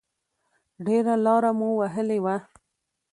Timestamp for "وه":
2.23-2.35